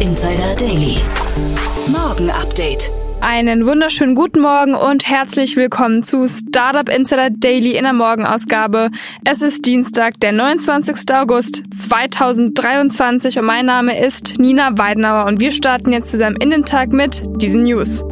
[0.00, 0.98] Insider Daily.
[1.86, 2.90] Morgen Update.
[3.20, 8.90] Einen wunderschönen guten Morgen und herzlich willkommen zu Startup Insider Daily in der Morgenausgabe.
[9.24, 11.14] Es ist Dienstag, der 29.
[11.14, 16.64] August 2023 und mein Name ist Nina Weidenauer und wir starten jetzt zusammen in den
[16.64, 18.04] Tag mit diesen News.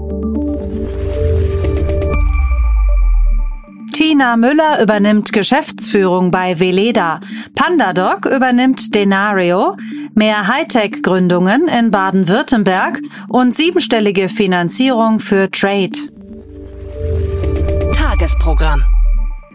[4.03, 7.21] Tina Müller übernimmt Geschäftsführung bei Veleda.
[7.55, 9.77] Pandadoc übernimmt Denario.
[10.17, 15.93] Mehr Hightech-Gründungen in Baden-Württemberg und siebenstellige Finanzierung für Trade.
[17.95, 18.83] Tagesprogramm.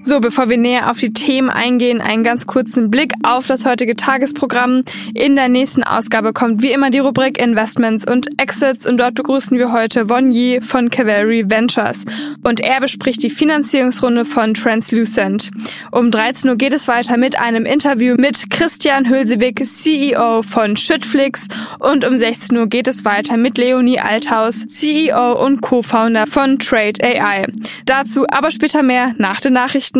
[0.07, 3.97] So, bevor wir näher auf die Themen eingehen, einen ganz kurzen Blick auf das heutige
[3.97, 4.83] Tagesprogramm.
[5.13, 9.57] In der nächsten Ausgabe kommt wie immer die Rubrik Investments und Exits und dort begrüßen
[9.57, 12.05] wir heute Von Yi von Cavalry Ventures
[12.41, 15.51] und er bespricht die Finanzierungsrunde von Translucent.
[15.91, 21.49] Um 13 Uhr geht es weiter mit einem Interview mit Christian Hülsewig, CEO von Schüttflix
[21.79, 27.03] und um 16 Uhr geht es weiter mit Leonie Althaus, CEO und Co-Founder von Trade
[27.03, 27.47] AI.
[27.83, 29.96] Dazu aber später mehr nach den Nachrichten.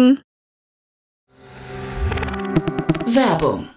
[3.06, 3.77] Werbung.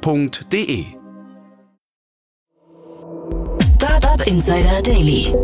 [0.00, 0.84] www.startup.de.
[3.60, 5.34] Startup Insider Daily.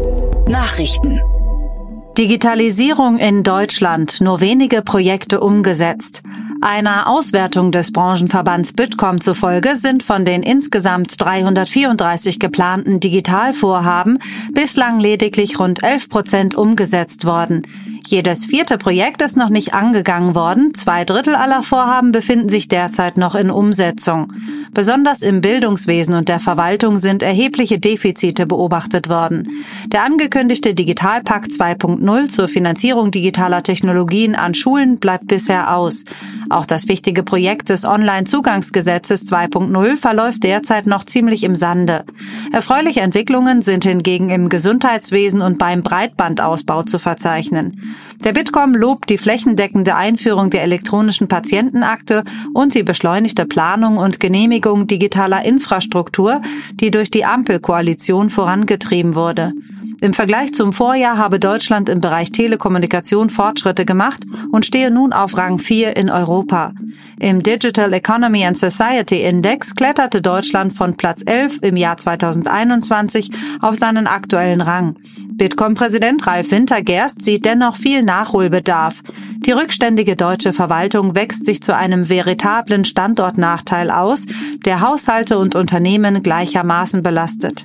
[0.47, 1.21] Nachrichten.
[2.17, 4.21] Digitalisierung in Deutschland.
[4.21, 6.23] Nur wenige Projekte umgesetzt.
[6.61, 14.19] Einer Auswertung des Branchenverbands Bitkom zufolge sind von den insgesamt 334 geplanten Digitalvorhaben
[14.53, 17.63] bislang lediglich rund 11 Prozent umgesetzt worden.
[18.11, 20.73] Jedes vierte Projekt ist noch nicht angegangen worden.
[20.73, 24.33] Zwei Drittel aller Vorhaben befinden sich derzeit noch in Umsetzung.
[24.73, 29.63] Besonders im Bildungswesen und der Verwaltung sind erhebliche Defizite beobachtet worden.
[29.89, 36.05] Der angekündigte Digitalpakt 2.0 zur Finanzierung digitaler Technologien an Schulen bleibt bisher aus.
[36.49, 42.05] Auch das wichtige Projekt des Online-Zugangsgesetzes 2.0 verläuft derzeit noch ziemlich im Sande.
[42.53, 47.98] Erfreuliche Entwicklungen sind hingegen im Gesundheitswesen und beim Breitbandausbau zu verzeichnen.
[48.25, 54.87] Der Bitkom lobt die flächendeckende Einführung der elektronischen Patientenakte und die beschleunigte Planung und Genehmigung
[54.89, 56.43] digitaler Infrastruktur,
[56.75, 59.53] die durch die Ampelkoalition vorangetrieben wurde.
[60.01, 65.37] Im Vergleich zum Vorjahr habe Deutschland im Bereich Telekommunikation Fortschritte gemacht und stehe nun auf
[65.37, 66.73] Rang 4 in Europa.
[67.19, 73.75] Im Digital Economy and Society Index kletterte Deutschland von Platz 11 im Jahr 2021 auf
[73.75, 74.95] seinen aktuellen Rang.
[75.33, 79.03] Bitkom-Präsident Ralf Wintergerst sieht dennoch viel Nachholbedarf.
[79.47, 84.27] Die rückständige deutsche Verwaltung wächst sich zu einem veritablen Standortnachteil aus,
[84.65, 87.65] der Haushalte und Unternehmen gleichermaßen belastet.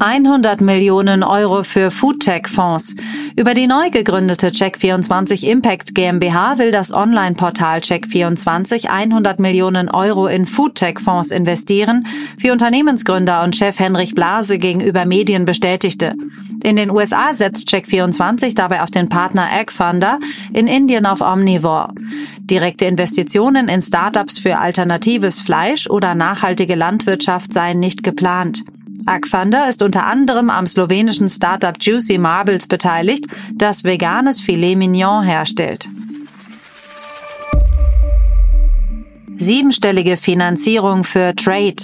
[0.00, 2.94] 100 Millionen Euro für Foodtech-Fonds.
[3.36, 10.46] Über die neu gegründete Check24 Impact GmbH will das Online-Portal Check24 100 Millionen Euro in
[10.46, 12.06] Foodtech-Fonds investieren,
[12.38, 16.14] wie Unternehmensgründer und Chef Henrich Blase gegenüber Medien bestätigte.
[16.62, 20.18] In den USA setzt Check24 dabei auf den Partner AgFunder,
[20.54, 21.92] in Indien auf Omnivore.
[22.38, 28.64] Direkte Investitionen in Startups für alternatives Fleisch oder nachhaltige Landwirtschaft seien nicht geplant.
[29.06, 35.88] Agfander ist unter anderem am slowenischen Startup Juicy Marbles beteiligt, das veganes Filet Mignon herstellt.
[39.40, 41.76] Siebenstellige Finanzierung für Trade.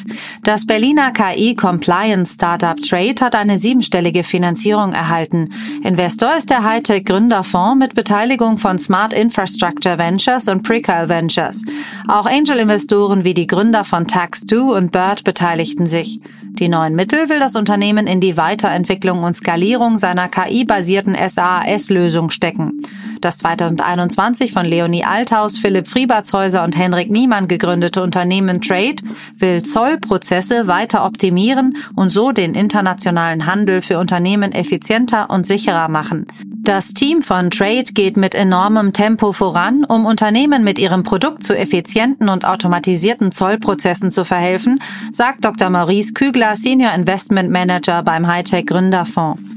[0.45, 5.55] Das Berliner KI-Compliance-Startup Trade hat eine siebenstellige Finanzierung erhalten.
[5.83, 11.63] Investor ist der Hightech-Gründerfonds mit Beteiligung von Smart Infrastructure Ventures und Precal Ventures.
[12.09, 16.21] Auch Angel-Investoren wie die Gründer von Tax2 und Bird beteiligten sich.
[16.58, 22.81] Die neuen Mittel will das Unternehmen in die Weiterentwicklung und Skalierung seiner KI-basierten SaaS-Lösung stecken.
[23.21, 28.97] Das 2021 von Leonie Althaus, Philipp Friebertshäuser und Henrik Niemann gegründete Unternehmen Trade
[29.39, 36.27] will Zollprozesse weiter optimieren und so den internationalen Handel für Unternehmen effizienter und sicherer machen.
[36.67, 41.57] Das Team von Trade geht mit enormem Tempo voran, um Unternehmen mit ihrem Produkt zu
[41.57, 44.81] effizienten und automatisierten Zollprozessen zu verhelfen,
[45.13, 45.71] sagt Dr.
[45.71, 49.56] Maurice Kügler, Senior Investment Manager beim Hightech Gründerfonds.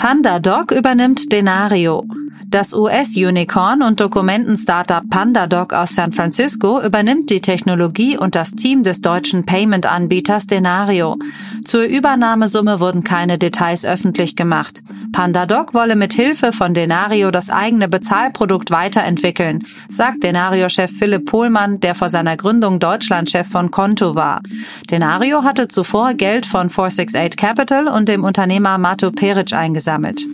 [0.00, 2.06] PandaDoc übernimmt Denario.
[2.46, 9.02] Das US-Unicorn und Dokumenten-Startup PandaDoc aus San Francisco übernimmt die Technologie und das Team des
[9.02, 11.18] deutschen Payment-Anbieters Denario.
[11.66, 14.82] Zur Übernahmesumme wurden keine Details öffentlich gemacht.
[15.12, 21.94] PandaDoc wolle mit Hilfe von Denario das eigene Bezahlprodukt weiterentwickeln, sagt Denario-Chef Philipp Pohlmann, der
[21.94, 24.40] vor seiner Gründung Deutschlandchef von Konto war.
[24.90, 30.24] Denario hatte zuvor Geld von 468 Capital und dem Unternehmer Mato Peric eingesammelt.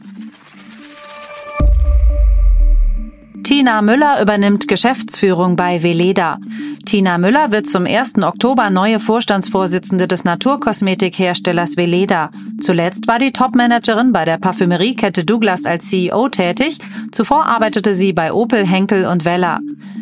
[3.46, 6.38] Tina Müller übernimmt Geschäftsführung bei Veleda.
[6.84, 8.18] Tina Müller wird zum 1.
[8.24, 12.32] Oktober neue Vorstandsvorsitzende des Naturkosmetikherstellers Veleda.
[12.60, 16.78] Zuletzt war die Topmanagerin bei der Parfümeriekette Douglas als CEO tätig.
[17.12, 19.60] Zuvor arbeitete sie bei Opel, Henkel und Weller.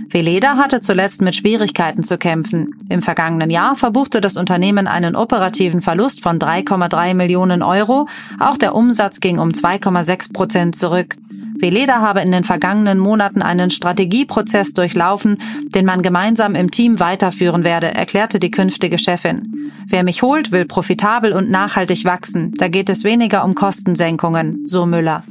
[0.08, 2.74] Veleda hatte zuletzt mit Schwierigkeiten zu kämpfen.
[2.88, 8.08] Im vergangenen Jahr verbuchte das Unternehmen einen operativen Verlust von 3,3 Millionen Euro.
[8.40, 11.16] Auch der Umsatz ging um 2,6 Prozent zurück.
[11.58, 15.38] Veleda habe in den vergangenen Monaten einen Strategieprozess durchlaufen,
[15.74, 19.72] den man gemeinsam im Team weiterführen werde, erklärte die künftige Chefin.
[19.86, 22.52] Wer mich holt, will profitabel und nachhaltig wachsen.
[22.56, 25.24] Da geht es weniger um Kostensenkungen, so Müller.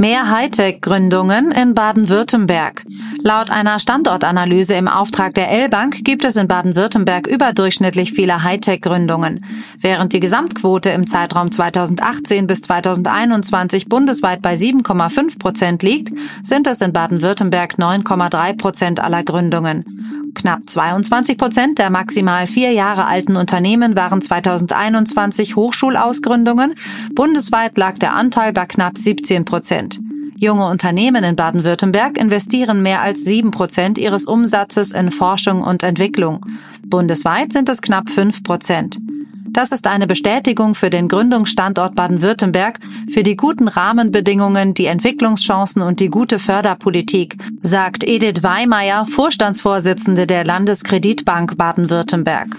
[0.00, 2.86] Mehr Hightech-Gründungen in Baden-Württemberg.
[3.22, 9.44] Laut einer Standortanalyse im Auftrag der L-Bank gibt es in Baden-Württemberg überdurchschnittlich viele Hightech-Gründungen.
[9.78, 16.80] Während die Gesamtquote im Zeitraum 2018 bis 2021 bundesweit bei 7,5 Prozent liegt, sind es
[16.80, 20.09] in Baden-Württemberg 9,3 Prozent aller Gründungen.
[20.34, 26.74] Knapp 22 Prozent der maximal vier Jahre alten Unternehmen waren 2021 Hochschulausgründungen.
[27.14, 30.00] Bundesweit lag der Anteil bei knapp 17 Prozent.
[30.36, 36.46] Junge Unternehmen in Baden-Württemberg investieren mehr als sieben Prozent ihres Umsatzes in Forschung und Entwicklung.
[36.86, 38.98] Bundesweit sind es knapp fünf Prozent.
[39.52, 42.78] Das ist eine Bestätigung für den Gründungsstandort Baden-Württemberg,
[43.12, 50.44] für die guten Rahmenbedingungen, die Entwicklungschancen und die gute Förderpolitik, sagt Edith Weimeyer, Vorstandsvorsitzende der
[50.44, 52.58] Landeskreditbank Baden-Württemberg.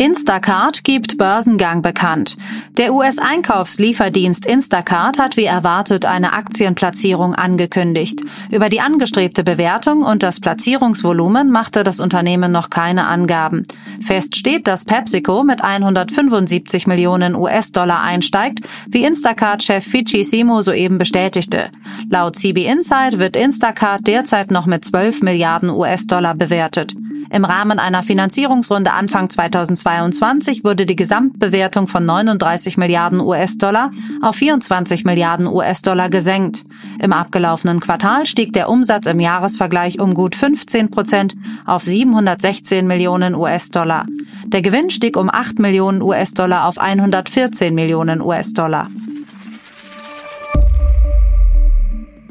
[0.00, 2.38] Instacart gibt Börsengang bekannt.
[2.78, 8.22] Der US-Einkaufslieferdienst Instacart hat wie erwartet eine Aktienplatzierung angekündigt.
[8.50, 13.64] Über die angestrebte Bewertung und das Platzierungsvolumen machte das Unternehmen noch keine Angaben.
[14.00, 21.68] Fest steht, dass PepsiCo mit 175 Millionen US-Dollar einsteigt, wie Instacart-Chef Fichi Simo soeben bestätigte.
[22.08, 26.94] Laut CB Insight wird Instacart derzeit noch mit 12 Milliarden US-Dollar bewertet.
[27.32, 35.04] Im Rahmen einer Finanzierungsrunde Anfang 2022 wurde die Gesamtbewertung von 39 Milliarden US-Dollar auf 24
[35.04, 36.64] Milliarden US-Dollar gesenkt.
[37.00, 41.36] Im abgelaufenen Quartal stieg der Umsatz im Jahresvergleich um gut 15 Prozent
[41.66, 44.06] auf 716 Millionen US-Dollar.
[44.46, 48.88] Der Gewinn stieg um 8 Millionen US-Dollar auf 114 Millionen US-Dollar.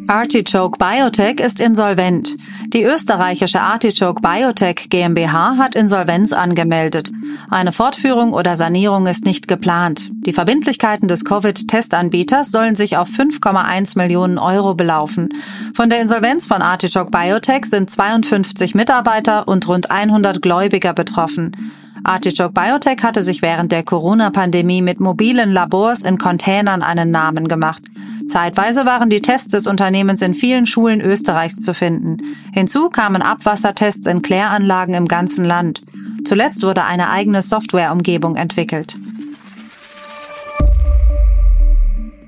[0.09, 2.35] Artichoke Biotech ist insolvent.
[2.71, 7.11] Die österreichische Artichoke Biotech GmbH hat Insolvenz angemeldet.
[7.49, 10.11] Eine Fortführung oder Sanierung ist nicht geplant.
[10.11, 15.29] Die Verbindlichkeiten des Covid-Testanbieters sollen sich auf 5,1 Millionen Euro belaufen.
[15.73, 21.71] Von der Insolvenz von Artichoke Biotech sind 52 Mitarbeiter und rund 100 Gläubiger betroffen.
[22.03, 27.81] Artichoke Biotech hatte sich während der Corona-Pandemie mit mobilen Labors in Containern einen Namen gemacht.
[28.29, 32.17] Zeitweise waren die Tests des Unternehmens in vielen Schulen Österreichs zu finden.
[32.53, 35.83] Hinzu kamen Abwassertests in Kläranlagen im ganzen Land.
[36.23, 38.97] Zuletzt wurde eine eigene Softwareumgebung entwickelt.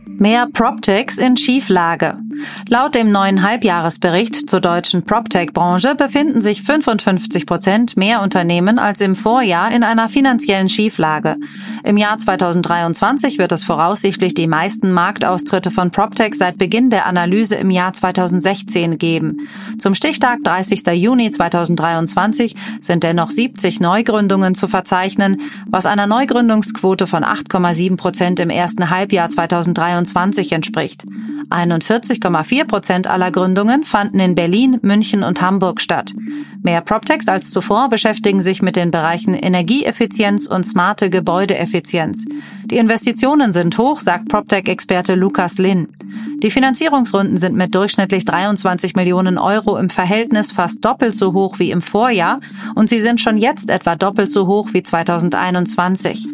[0.07, 2.19] Mehr PropTechs in Schieflage.
[2.67, 9.15] Laut dem neuen Halbjahresbericht zur deutschen PropTech-Branche befinden sich 55 Prozent mehr Unternehmen als im
[9.15, 11.37] Vorjahr in einer finanziellen Schieflage.
[11.83, 17.55] Im Jahr 2023 wird es voraussichtlich die meisten Marktaustritte von PropTech seit Beginn der Analyse
[17.55, 19.47] im Jahr 2016 geben.
[19.77, 20.85] Zum Stichtag 30.
[20.93, 28.49] Juni 2023 sind dennoch 70 Neugründungen zu verzeichnen, was einer Neugründungsquote von 8,7 Prozent im
[28.49, 31.03] ersten Halbjahr 2023 entspricht.
[32.31, 36.13] 41,4 Prozent aller Gründungen fanden in Berlin, München und Hamburg statt.
[36.61, 42.25] Mehr PropTechs als zuvor beschäftigen sich mit den Bereichen Energieeffizienz und smarte Gebäudeeffizienz.
[42.65, 45.87] Die Investitionen sind hoch, sagt PropTech-Experte Lukas Lin.
[46.43, 51.71] Die Finanzierungsrunden sind mit durchschnittlich 23 Millionen Euro im Verhältnis fast doppelt so hoch wie
[51.71, 52.39] im Vorjahr
[52.75, 56.27] und sie sind schon jetzt etwa doppelt so hoch wie 2021.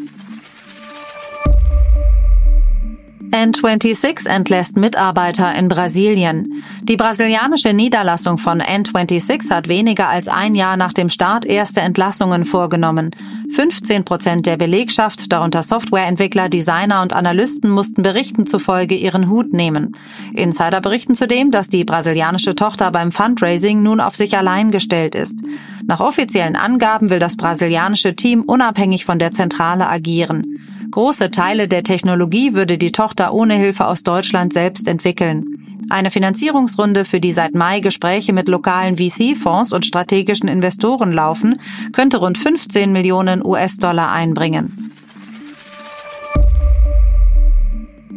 [3.32, 6.64] N26 entlässt Mitarbeiter in Brasilien.
[6.84, 12.46] Die brasilianische Niederlassung von N26 hat weniger als ein Jahr nach dem Start erste Entlassungen
[12.46, 13.12] vorgenommen.
[13.54, 19.96] 15 Prozent der Belegschaft, darunter Softwareentwickler, Designer und Analysten, mussten Berichten zufolge ihren Hut nehmen.
[20.34, 25.38] Insider berichten zudem, dass die brasilianische Tochter beim Fundraising nun auf sich allein gestellt ist.
[25.86, 30.60] Nach offiziellen Angaben will das brasilianische Team unabhängig von der Zentrale agieren.
[30.92, 35.46] Große Teile der Technologie würde die Tochter ohne Hilfe aus Deutschland selbst entwickeln.
[35.90, 41.60] Eine Finanzierungsrunde, für die seit Mai Gespräche mit lokalen VC-Fonds und strategischen Investoren laufen,
[41.94, 44.92] könnte rund 15 Millionen US-Dollar einbringen.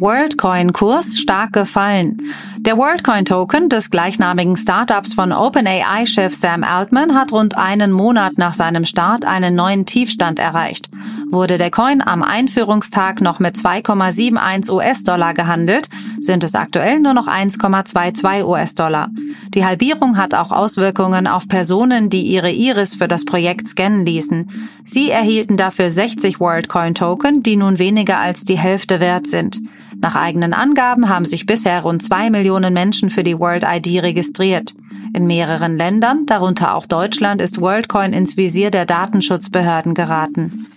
[0.01, 2.17] WorldCoin-Kurs stark gefallen.
[2.57, 8.83] Der WorldCoin-Token des gleichnamigen Startups von OpenAI-Chef Sam Altman hat rund einen Monat nach seinem
[8.83, 10.89] Start einen neuen Tiefstand erreicht.
[11.31, 15.87] Wurde der Coin am Einführungstag noch mit 2,71 US-Dollar gehandelt,
[16.19, 19.07] sind es aktuell nur noch 1,22 US-Dollar.
[19.53, 24.51] Die Halbierung hat auch Auswirkungen auf Personen, die ihre Iris für das Projekt scannen ließen.
[24.83, 29.61] Sie erhielten dafür 60 WorldCoin-Token, die nun weniger als die Hälfte wert sind.
[30.01, 34.73] Nach eigenen Angaben haben sich bisher rund zwei Millionen Menschen für die World ID registriert.
[35.13, 40.67] In mehreren Ländern, darunter auch Deutschland, ist WorldCoin ins Visier der Datenschutzbehörden geraten.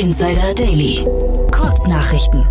[0.00, 1.04] Insider Daily.
[1.52, 2.48] Kurznachrichten.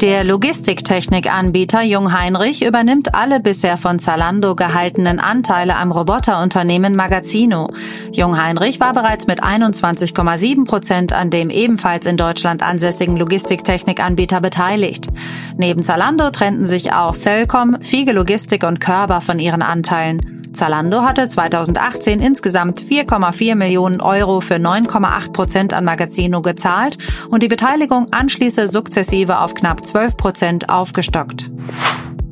[0.00, 7.72] Der Logistiktechnikanbieter Jungheinrich übernimmt alle bisher von Zalando gehaltenen Anteile am Roboterunternehmen Magazino.
[8.12, 15.08] Jungheinrich war bereits mit 21,7 Prozent an dem ebenfalls in Deutschland ansässigen Logistiktechnikanbieter beteiligt.
[15.56, 20.37] Neben Zalando trennten sich auch Cellcom, Fiege Logistik und Körber von ihren Anteilen.
[20.58, 26.98] Zalando hatte 2018 insgesamt 4,4 Millionen Euro für 9,8 Prozent an Magazino gezahlt
[27.30, 31.48] und die Beteiligung anschließend sukzessive auf knapp 12 Prozent aufgestockt.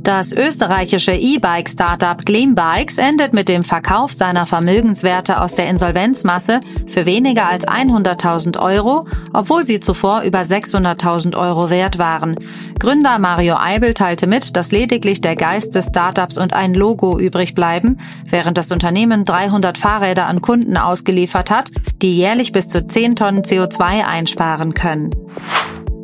[0.07, 7.49] Das österreichische E-Bike-Startup Gleambikes endet mit dem Verkauf seiner Vermögenswerte aus der Insolvenzmasse für weniger
[7.49, 12.37] als 100.000 Euro, obwohl sie zuvor über 600.000 Euro wert waren.
[12.79, 17.57] Gründer Mario Eibel teilte mit, dass lediglich der Geist des Startups und ein Logo übrig
[17.57, 23.17] bleiben, während das Unternehmen 300 Fahrräder an Kunden ausgeliefert hat, die jährlich bis zu 10
[23.17, 25.11] Tonnen CO2 einsparen können.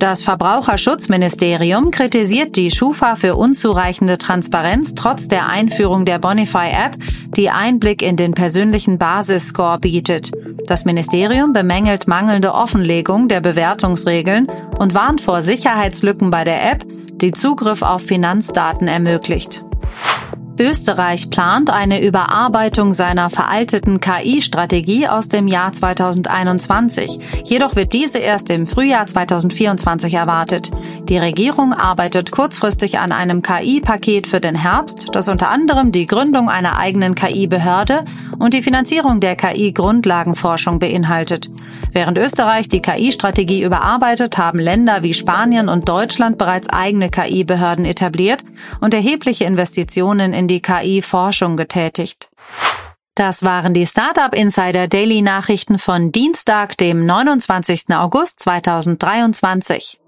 [0.02, 6.96] Das Verbraucherschutzministerium kritisiert die Schufa für unzureichende Transparenz trotz der Einführung der Bonify-App,
[7.36, 10.32] die Einblick in den persönlichen Basisscore bietet.
[10.66, 16.84] Das Ministerium bemängelt mangelnde Offenlegung der Bewertungsregeln und warnt vor Sicherheitslücken bei der App,
[17.20, 19.62] die Zugriff auf Finanzdaten ermöglicht.
[20.62, 27.18] Österreich plant eine Überarbeitung seiner veralteten KI-Strategie aus dem Jahr 2021.
[27.44, 30.70] Jedoch wird diese erst im Frühjahr 2024 erwartet.
[31.08, 36.48] Die Regierung arbeitet kurzfristig an einem KI-Paket für den Herbst, das unter anderem die Gründung
[36.48, 38.04] einer eigenen KI-Behörde
[38.38, 41.50] und die Finanzierung der KI-Grundlagenforschung beinhaltet.
[41.92, 48.44] Während Österreich die KI-Strategie überarbeitet, haben Länder wie Spanien und Deutschland bereits eigene KI-Behörden etabliert
[48.80, 52.28] und erhebliche Investitionen in die KI-Forschung getätigt.
[53.14, 57.84] Das waren die Startup Insider Daily Nachrichten von Dienstag, dem 29.
[57.94, 59.98] August 2023.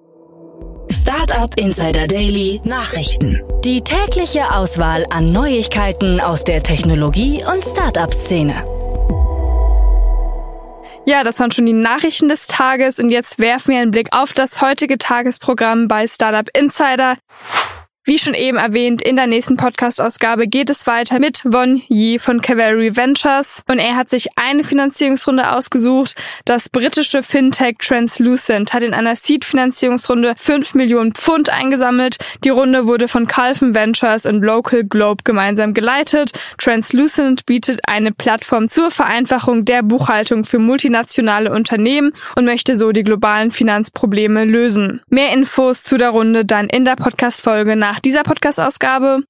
[0.90, 3.40] Startup Insider Daily Nachrichten.
[3.64, 8.54] Die tägliche Auswahl an Neuigkeiten aus der Technologie- und Startup-Szene.
[11.06, 14.34] Ja, das waren schon die Nachrichten des Tages und jetzt werfen wir einen Blick auf
[14.34, 17.16] das heutige Tagesprogramm bei Startup Insider.
[18.06, 22.42] Wie schon eben erwähnt, in der nächsten Podcast-Ausgabe geht es weiter mit Von Yi von
[22.42, 26.14] Cavalry Ventures und er hat sich eine Finanzierungsrunde ausgesucht.
[26.44, 32.18] Das britische Fintech Translucent hat in einer Seed-Finanzierungsrunde 5 Millionen Pfund eingesammelt.
[32.44, 36.32] Die Runde wurde von Calvin Ventures und Local Globe gemeinsam geleitet.
[36.58, 43.02] Translucent bietet eine Plattform zur Vereinfachung der Buchhaltung für multinationale Unternehmen und möchte so die
[43.02, 45.00] globalen Finanzprobleme lösen.
[45.08, 49.20] Mehr Infos zu der Runde dann in der Podcast-Folge nach nach dieser Podcast-Ausgabe.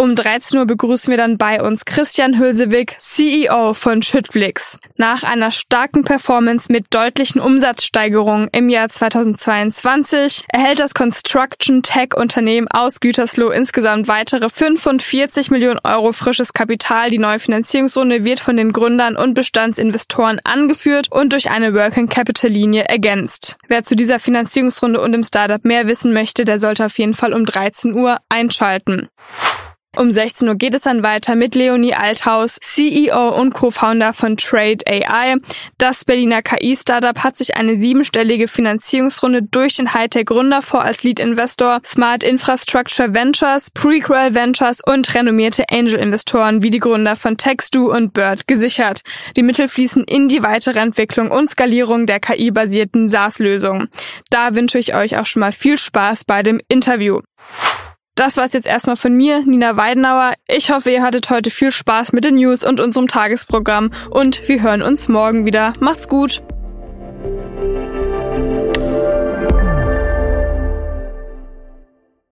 [0.00, 4.78] Um 13 Uhr begrüßen wir dann bei uns Christian Hülsewig, CEO von Schüttflix.
[4.96, 12.68] Nach einer starken Performance mit deutlichen Umsatzsteigerungen im Jahr 2022 erhält das Construction Tech Unternehmen
[12.70, 17.10] aus Gütersloh insgesamt weitere 45 Millionen Euro frisches Kapital.
[17.10, 22.52] Die neue Finanzierungsrunde wird von den Gründern und Bestandsinvestoren angeführt und durch eine Working Capital
[22.52, 23.56] Linie ergänzt.
[23.66, 27.34] Wer zu dieser Finanzierungsrunde und im Startup mehr wissen möchte, der sollte auf jeden Fall
[27.34, 29.08] um 13 Uhr einschalten.
[29.96, 34.78] Um 16 Uhr geht es dann weiter mit Leonie Althaus, CEO und Co-Founder von Trade
[34.86, 35.36] AI.
[35.78, 42.22] Das Berliner KI-Startup hat sich eine siebenstellige Finanzierungsrunde durch den Hightech-Gründer vor als Lead-Investor, Smart
[42.22, 49.00] Infrastructure Ventures, Prequel Ventures und renommierte Angel-Investoren wie die Gründer von Textu und Bird gesichert.
[49.36, 53.88] Die Mittel fließen in die weitere Entwicklung und Skalierung der KI-basierten SaaS-Lösung.
[54.30, 57.20] Da wünsche ich euch auch schon mal viel Spaß bei dem Interview.
[58.18, 60.34] Das war's jetzt erstmal von mir, Nina Weidenauer.
[60.48, 64.60] Ich hoffe, ihr hattet heute viel Spaß mit den News und unserem Tagesprogramm und wir
[64.60, 65.74] hören uns morgen wieder.
[65.78, 66.42] Macht's gut!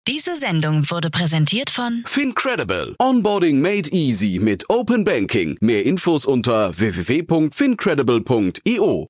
[0.08, 2.94] Diese Sendung wurde präsentiert von Fincredible.
[3.00, 5.58] Onboarding made easy mit Open Banking.
[5.62, 9.08] Mehr Infos unter www.fincredible.io.